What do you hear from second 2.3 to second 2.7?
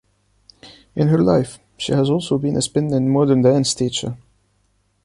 been a